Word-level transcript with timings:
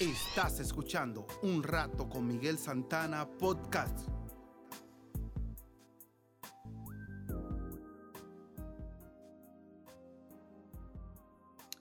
Estás 0.00 0.60
escuchando 0.60 1.26
Un 1.42 1.62
Rato 1.62 2.08
con 2.08 2.26
Miguel 2.26 2.56
Santana 2.56 3.28
Podcast. 3.28 4.08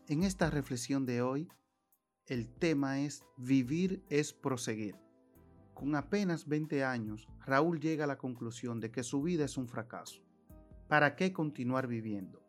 En 0.09 0.23
esta 0.23 0.49
reflexión 0.49 1.05
de 1.05 1.21
hoy, 1.21 1.47
el 2.25 2.49
tema 2.49 2.99
es 2.99 3.23
Vivir 3.37 4.03
es 4.09 4.33
proseguir. 4.33 4.97
Con 5.73 5.95
apenas 5.95 6.45
20 6.45 6.83
años, 6.83 7.29
Raúl 7.45 7.79
llega 7.79 8.03
a 8.03 8.07
la 8.07 8.17
conclusión 8.17 8.81
de 8.81 8.91
que 8.91 9.03
su 9.03 9.21
vida 9.21 9.45
es 9.45 9.55
un 9.55 9.69
fracaso. 9.69 10.21
¿Para 10.89 11.15
qué 11.15 11.31
continuar 11.31 11.87
viviendo? 11.87 12.43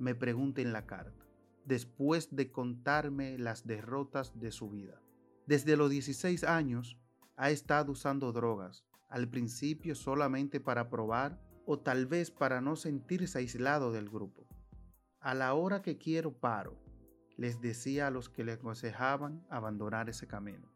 Me 0.00 0.16
pregunta 0.16 0.62
en 0.62 0.72
la 0.72 0.84
carta 0.84 1.25
después 1.66 2.34
de 2.34 2.50
contarme 2.50 3.38
las 3.38 3.66
derrotas 3.66 4.38
de 4.38 4.52
su 4.52 4.70
vida. 4.70 5.02
Desde 5.46 5.76
los 5.76 5.90
16 5.90 6.44
años 6.44 6.96
ha 7.36 7.50
estado 7.50 7.92
usando 7.92 8.32
drogas, 8.32 8.84
al 9.08 9.28
principio 9.28 9.94
solamente 9.94 10.60
para 10.60 10.88
probar 10.88 11.40
o 11.66 11.78
tal 11.78 12.06
vez 12.06 12.30
para 12.30 12.60
no 12.60 12.76
sentirse 12.76 13.38
aislado 13.38 13.92
del 13.92 14.08
grupo. 14.08 14.46
A 15.20 15.34
la 15.34 15.54
hora 15.54 15.82
que 15.82 15.98
quiero 15.98 16.32
paro, 16.32 16.80
les 17.36 17.60
decía 17.60 18.06
a 18.06 18.10
los 18.10 18.28
que 18.28 18.44
le 18.44 18.52
aconsejaban 18.52 19.44
abandonar 19.50 20.08
ese 20.08 20.26
camino. 20.26 20.72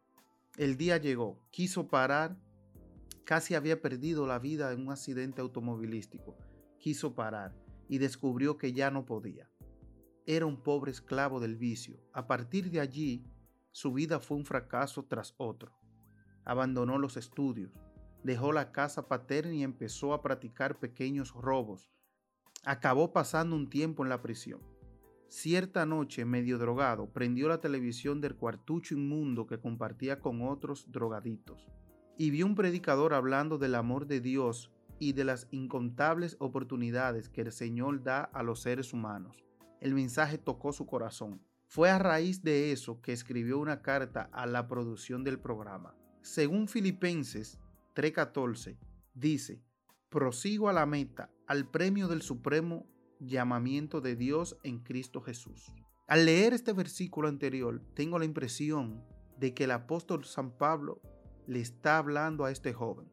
El 0.57 0.77
día 0.77 0.97
llegó, 0.99 1.41
quiso 1.51 1.89
parar, 1.89 2.37
casi 3.25 3.55
había 3.55 3.81
perdido 3.81 4.27
la 4.27 4.41
vida 4.41 4.73
en 4.73 4.81
un 4.81 4.93
accidente 4.93 5.41
automovilístico, 5.41 6.37
quiso 6.79 7.15
parar 7.15 7.57
y 7.89 7.99
descubrió 7.99 8.59
que 8.59 8.73
ya 8.73 8.91
no 8.91 9.05
podía 9.05 9.49
era 10.27 10.47
un 10.47 10.63
pobre 10.63 10.91
esclavo 10.91 11.41
del 11.41 11.57
vicio. 11.57 11.99
A 12.13 12.27
partir 12.27 12.71
de 12.71 12.81
allí, 12.81 13.25
su 13.73 13.93
vida 13.93 14.21
fue 14.21 14.37
un 14.37 14.45
fracaso 14.45 15.05
tras 15.05 15.35
otro. 15.39 15.73
Abandonó 16.45 16.99
los 16.99 17.17
estudios, 17.17 17.73
dejó 18.23 18.53
la 18.53 18.73
casa 18.73 19.09
paterna 19.09 19.55
y 19.55 19.63
empezó 19.63 20.13
a 20.13 20.23
practicar 20.23 20.79
pequeños 20.79 21.33
robos. 21.33 21.91
Acabó 22.65 23.13
pasando 23.13 23.57
un 23.57 23.71
tiempo 23.71 24.03
en 24.03 24.09
la 24.09 24.21
prisión. 24.21 24.61
Cierta 25.29 25.87
noche, 25.87 26.25
medio 26.25 26.59
drogado, 26.59 27.13
prendió 27.13 27.49
la 27.49 27.61
televisión 27.61 28.21
del 28.21 28.35
cuartucho 28.35 28.95
inmundo 28.95 29.47
que 29.47 29.61
compartía 29.61 30.21
con 30.21 30.43
otros 30.43 30.91
drogaditos 30.91 31.67
y 32.19 32.31
vio 32.31 32.45
un 32.47 32.55
predicador 32.55 33.15
hablando 33.15 33.57
del 33.57 33.77
amor 33.77 34.07
de 34.07 34.21
Dios 34.21 34.71
y 34.99 35.13
de 35.13 35.25
las 35.25 35.47
incontables 35.53 36.37
oportunidades 36.41 37.29
que 37.29 37.43
el 37.43 37.53
Señor 37.53 38.03
da 38.03 38.25
a 38.25 38.43
los 38.43 38.61
seres 38.61 38.93
humanos 38.93 39.50
el 39.81 39.95
mensaje 39.95 40.39
tocó 40.39 40.73
su 40.73 40.87
corazón. 40.87 41.41
Fue 41.67 41.91
a 41.91 41.99
raíz 41.99 42.43
de 42.43 42.73
eso 42.73 43.01
que 43.01 43.13
escribió 43.13 43.59
una 43.59 43.83
carta 43.83 44.29
a 44.33 44.47
la 44.47 44.69
producción 44.69 45.25
del 45.25 45.39
programa. 45.39 45.95
Según 46.23 46.69
Filipenses 46.69 47.59
3:14, 47.95 48.77
dice, 49.15 49.63
prosigo 50.09 50.69
a 50.69 50.73
la 50.73 50.87
meta, 50.87 51.31
al 51.47 51.69
premio 51.69 52.09
del 52.09 52.23
supremo 52.23 52.87
llamamiento 53.21 54.01
de 54.01 54.17
Dios 54.17 54.59
en 54.63 54.81
Cristo 54.81 55.21
Jesús. 55.21 55.73
Al 56.07 56.27
leer 56.27 56.53
este 56.53 56.73
versículo 56.73 57.29
anterior, 57.29 57.81
tengo 57.95 58.19
la 58.19 58.25
impresión 58.25 59.05
de 59.39 59.55
que 59.55 59.65
el 59.65 59.71
apóstol 59.71 60.25
San 60.25 60.51
Pablo 60.51 61.01
le 61.47 61.61
está 61.61 61.99
hablando 61.99 62.45
a 62.45 62.51
este 62.51 62.73
joven. 62.73 63.11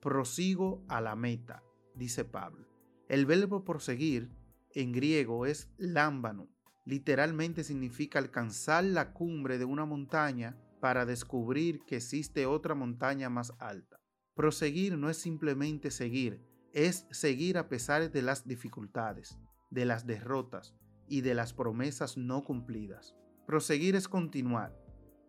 Prosigo 0.00 0.82
a 0.88 1.00
la 1.00 1.16
meta, 1.16 1.62
dice 1.94 2.24
Pablo. 2.24 2.66
El 3.08 3.26
verbo 3.26 3.64
proseguir 3.64 4.30
en 4.74 4.92
griego 4.92 5.46
es 5.46 5.68
lámbano. 5.78 6.48
Literalmente 6.84 7.64
significa 7.64 8.18
alcanzar 8.18 8.84
la 8.84 9.12
cumbre 9.12 9.58
de 9.58 9.64
una 9.64 9.84
montaña 9.84 10.56
para 10.80 11.06
descubrir 11.06 11.84
que 11.86 11.96
existe 11.96 12.46
otra 12.46 12.74
montaña 12.74 13.28
más 13.28 13.52
alta. 13.58 14.00
Proseguir 14.34 14.96
no 14.96 15.10
es 15.10 15.18
simplemente 15.18 15.90
seguir, 15.90 16.40
es 16.72 17.06
seguir 17.10 17.58
a 17.58 17.68
pesar 17.68 18.10
de 18.10 18.22
las 18.22 18.46
dificultades, 18.46 19.38
de 19.70 19.84
las 19.84 20.06
derrotas 20.06 20.74
y 21.08 21.20
de 21.20 21.34
las 21.34 21.52
promesas 21.52 22.16
no 22.16 22.44
cumplidas. 22.44 23.14
Proseguir 23.46 23.96
es 23.96 24.08
continuar. 24.08 24.76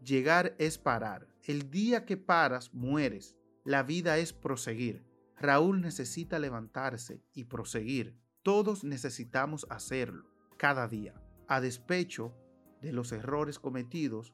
Llegar 0.04 0.56
es 0.60 0.78
parar. 0.78 1.28
El 1.44 1.70
día 1.70 2.06
que 2.06 2.18
paras, 2.18 2.74
mueres. 2.74 3.36
La 3.66 3.84
vida 3.84 4.18
es 4.18 4.34
proseguir. 4.34 5.04
Raúl 5.38 5.82
necesita 5.82 6.40
levantarse 6.40 7.24
y 7.34 7.46
proseguir. 7.46 8.16
Todos 8.44 8.84
necesitamos 8.84 9.68
hacerlo 9.70 10.26
cada 10.58 10.88
día. 10.88 11.14
A 11.48 11.62
despecho 11.62 12.34
de 12.82 12.92
los 12.92 13.12
errores 13.12 13.60
cometidos, 13.60 14.34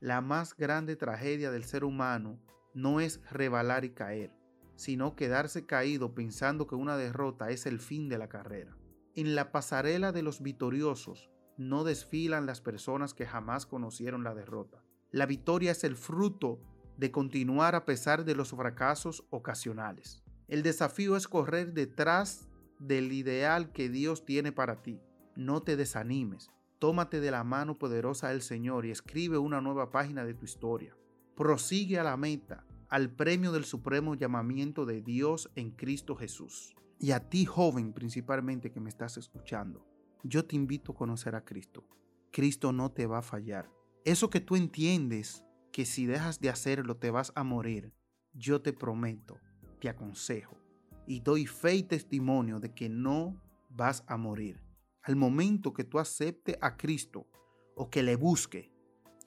la 0.00 0.22
más 0.22 0.56
grande 0.56 0.96
tragedia 0.96 1.50
del 1.50 1.64
ser 1.64 1.84
humano 1.84 2.40
no 2.72 3.00
es 3.00 3.20
rebalar 3.30 3.84
y 3.84 3.90
caer, 3.90 4.32
sino 4.76 5.16
quedarse 5.16 5.66
caído 5.66 6.14
pensando 6.14 6.66
que 6.66 6.76
una 6.76 6.96
derrota 6.96 7.50
es 7.50 7.66
el 7.66 7.78
fin 7.78 8.08
de 8.08 8.16
la 8.16 8.30
carrera. 8.30 8.74
En 9.14 9.34
la 9.34 9.52
pasarela 9.52 10.12
de 10.12 10.22
los 10.22 10.40
victoriosos 10.42 11.30
no 11.58 11.84
desfilan 11.84 12.46
las 12.46 12.62
personas 12.62 13.12
que 13.12 13.26
jamás 13.26 13.66
conocieron 13.66 14.24
la 14.24 14.34
derrota. 14.34 14.82
La 15.10 15.26
victoria 15.26 15.72
es 15.72 15.84
el 15.84 15.96
fruto 15.96 16.58
de 16.96 17.10
continuar 17.10 17.74
a 17.74 17.84
pesar 17.84 18.24
de 18.24 18.34
los 18.34 18.52
fracasos 18.52 19.26
ocasionales. 19.28 20.22
El 20.48 20.62
desafío 20.62 21.16
es 21.16 21.28
correr 21.28 21.74
detrás 21.74 22.48
del 22.86 23.12
ideal 23.12 23.72
que 23.72 23.88
Dios 23.88 24.24
tiene 24.24 24.52
para 24.52 24.82
ti. 24.82 25.00
No 25.36 25.62
te 25.62 25.76
desanimes. 25.76 26.50
Tómate 26.78 27.20
de 27.20 27.30
la 27.30 27.44
mano 27.44 27.78
poderosa 27.78 28.28
del 28.28 28.42
Señor 28.42 28.84
y 28.86 28.90
escribe 28.90 29.38
una 29.38 29.60
nueva 29.60 29.90
página 29.90 30.24
de 30.24 30.34
tu 30.34 30.44
historia. 30.44 30.96
Prosigue 31.36 31.98
a 31.98 32.02
la 32.02 32.16
meta, 32.16 32.66
al 32.88 33.10
premio 33.10 33.52
del 33.52 33.64
supremo 33.64 34.14
llamamiento 34.14 34.84
de 34.84 35.00
Dios 35.00 35.50
en 35.54 35.70
Cristo 35.70 36.16
Jesús. 36.16 36.74
Y 36.98 37.12
a 37.12 37.28
ti, 37.28 37.46
joven, 37.46 37.92
principalmente 37.92 38.70
que 38.70 38.80
me 38.80 38.88
estás 38.88 39.16
escuchando, 39.16 39.86
yo 40.24 40.44
te 40.44 40.56
invito 40.56 40.92
a 40.92 40.94
conocer 40.94 41.34
a 41.34 41.44
Cristo. 41.44 41.84
Cristo 42.30 42.72
no 42.72 42.90
te 42.90 43.06
va 43.06 43.18
a 43.18 43.22
fallar. 43.22 43.70
Eso 44.04 44.30
que 44.30 44.40
tú 44.40 44.56
entiendes 44.56 45.44
que 45.72 45.84
si 45.84 46.06
dejas 46.06 46.40
de 46.40 46.50
hacerlo 46.50 46.96
te 46.96 47.10
vas 47.10 47.32
a 47.34 47.44
morir, 47.44 47.92
yo 48.32 48.60
te 48.60 48.72
prometo, 48.72 49.38
te 49.80 49.88
aconsejo, 49.88 50.61
y 51.06 51.20
doy 51.20 51.46
fe 51.46 51.76
y 51.76 51.82
testimonio 51.82 52.60
de 52.60 52.72
que 52.72 52.88
no 52.88 53.40
vas 53.70 54.04
a 54.06 54.16
morir. 54.16 54.62
Al 55.02 55.16
momento 55.16 55.72
que 55.72 55.84
tú 55.84 55.98
aceptes 55.98 56.56
a 56.60 56.76
Cristo 56.76 57.26
o 57.74 57.90
que 57.90 58.02
le 58.02 58.16
busque, 58.16 58.72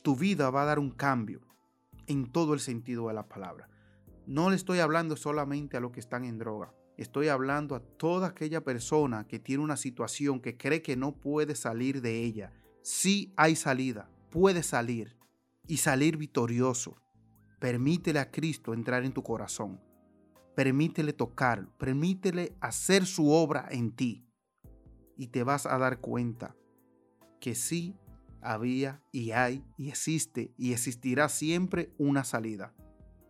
tu 0.03 0.15
vida 0.15 0.49
va 0.49 0.63
a 0.63 0.65
dar 0.65 0.79
un 0.79 0.91
cambio 0.91 1.41
en 2.07 2.31
todo 2.31 2.53
el 2.53 2.59
sentido 2.59 3.07
de 3.07 3.13
la 3.13 3.27
palabra. 3.27 3.69
No 4.27 4.49
le 4.49 4.55
estoy 4.55 4.79
hablando 4.79 5.15
solamente 5.15 5.77
a 5.77 5.79
los 5.79 5.91
que 5.91 5.99
están 5.99 6.25
en 6.25 6.37
droga. 6.37 6.73
Estoy 6.97 7.27
hablando 7.27 7.75
a 7.75 7.81
toda 7.81 8.27
aquella 8.27 8.63
persona 8.63 9.27
que 9.27 9.39
tiene 9.39 9.63
una 9.63 9.75
situación 9.75 10.39
que 10.39 10.57
cree 10.57 10.81
que 10.81 10.95
no 10.95 11.13
puede 11.13 11.55
salir 11.55 12.01
de 12.01 12.23
ella. 12.23 12.53
Sí 12.81 13.33
hay 13.35 13.55
salida, 13.55 14.09
puede 14.31 14.63
salir 14.63 15.17
y 15.67 15.77
salir 15.77 16.17
victorioso. 16.17 16.95
Permítele 17.59 18.19
a 18.19 18.31
Cristo 18.31 18.73
entrar 18.73 19.03
en 19.03 19.11
tu 19.11 19.23
corazón. 19.23 19.81
Permítele 20.55 21.13
tocarlo, 21.13 21.69
permítele 21.77 22.55
hacer 22.61 23.05
su 23.05 23.29
obra 23.29 23.67
en 23.69 23.91
ti. 23.91 24.25
Y 25.17 25.27
te 25.27 25.43
vas 25.43 25.65
a 25.65 25.77
dar 25.77 25.99
cuenta 25.99 26.55
que 27.39 27.55
sí 27.55 27.97
había 28.41 29.01
y 29.11 29.31
hay 29.31 29.65
y 29.77 29.89
existe 29.89 30.53
y 30.57 30.73
existirá 30.73 31.29
siempre 31.29 31.93
una 31.97 32.23
salida. 32.23 32.73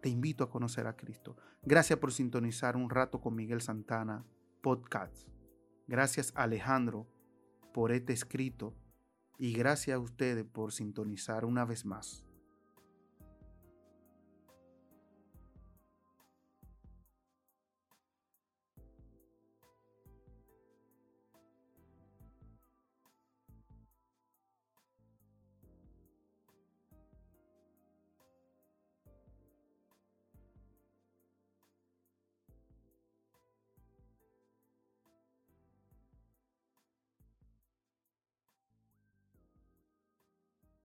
Te 0.02 0.10
invito 0.10 0.44
a 0.44 0.50
conocer 0.50 0.88
a 0.88 0.96
Cristo. 0.96 1.36
Gracias 1.64 1.98
por 2.00 2.12
sintonizar 2.12 2.76
un 2.76 2.90
rato 2.90 3.20
con 3.22 3.36
Miguel 3.36 3.62
Santana 3.62 4.26
Podcast. 4.62 5.28
Gracias 5.88 6.32
Alejandro 6.36 7.08
por 7.74 7.92
este 7.92 8.14
escrito 8.14 8.76
y 9.38 9.54
gracias 9.54 9.96
a 9.96 10.00
ustedes 10.00 10.46
por 10.46 10.72
sintonizar 10.72 11.46
una 11.46 11.66
vez 11.66 11.86
más. 11.86 12.25